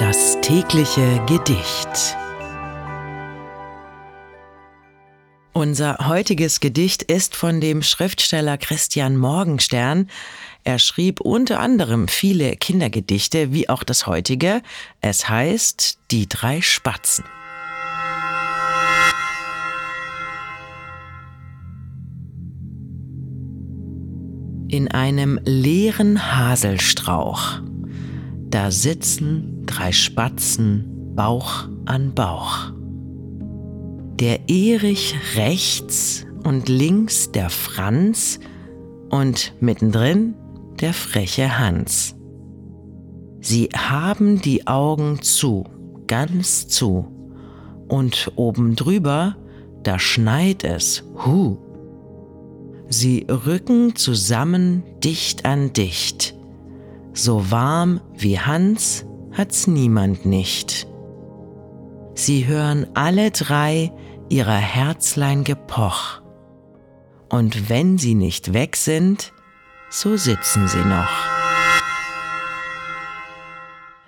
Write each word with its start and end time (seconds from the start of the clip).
Das 0.00 0.40
tägliche 0.40 1.20
Gedicht. 1.26 2.16
Unser 5.52 6.08
heutiges 6.08 6.60
Gedicht 6.60 7.02
ist 7.02 7.36
von 7.36 7.60
dem 7.60 7.82
Schriftsteller 7.82 8.56
Christian 8.56 9.18
Morgenstern. 9.18 10.08
Er 10.64 10.78
schrieb 10.78 11.20
unter 11.20 11.60
anderem 11.60 12.08
viele 12.08 12.56
Kindergedichte, 12.56 13.52
wie 13.52 13.68
auch 13.68 13.82
das 13.82 14.06
heutige. 14.06 14.62
Es 15.02 15.28
heißt 15.28 15.98
Die 16.10 16.26
drei 16.26 16.62
Spatzen. 16.62 17.26
In 24.68 24.88
einem 24.90 25.38
leeren 25.44 26.34
Haselstrauch, 26.38 27.60
da 28.50 28.70
sitzen 28.70 29.62
drei 29.66 29.92
Spatzen 29.92 31.14
Bauch 31.14 31.68
an 31.86 32.14
Bauch. 32.14 32.72
Der 34.18 34.48
Erich 34.48 35.14
rechts 35.36 36.26
und 36.44 36.68
links 36.68 37.30
der 37.32 37.50
Franz 37.50 38.40
und 39.10 39.54
mittendrin 39.60 40.34
der 40.80 40.92
freche 40.92 41.58
Hans. 41.58 42.16
Sie 43.40 43.68
haben 43.74 44.40
die 44.40 44.66
Augen 44.66 45.22
zu, 45.22 45.64
ganz 46.06 46.68
zu, 46.68 47.06
und 47.88 48.32
oben 48.36 48.76
drüber, 48.76 49.36
da 49.82 49.98
schneit 49.98 50.64
es, 50.64 51.04
hu. 51.24 51.58
Sie 52.88 53.26
rücken 53.28 53.96
zusammen 53.96 54.82
dicht 55.02 55.44
an 55.44 55.72
dicht. 55.72 56.34
So 57.12 57.50
warm 57.50 58.00
wie 58.14 58.38
Hans 58.38 59.04
hat's 59.32 59.66
niemand 59.66 60.26
nicht. 60.26 60.86
Sie 62.14 62.46
hören 62.46 62.86
alle 62.94 63.30
drei 63.30 63.92
ihrer 64.28 64.56
Herzlein 64.56 65.44
gepoch. 65.44 66.20
Und 67.28 67.68
wenn 67.68 67.98
sie 67.98 68.14
nicht 68.14 68.52
weg 68.52 68.76
sind, 68.76 69.32
so 69.88 70.16
sitzen 70.16 70.68
sie 70.68 70.84
noch. 70.84 71.10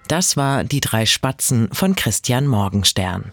Das 0.09 0.37
war 0.37 0.65
Die 0.65 0.81
drei 0.81 1.07
Spatzen 1.07 1.69
von 1.73 1.97
Christian 1.97 2.47
Morgenstern. 2.47 3.33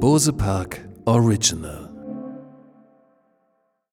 Bose 0.00 0.32
Park 0.32 0.80
Original 1.06 1.89